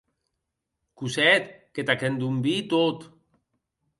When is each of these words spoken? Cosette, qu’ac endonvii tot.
Cosette, 0.97 1.51
qu’ac 1.73 2.01
endonvii 2.07 2.67
tot. 2.71 2.99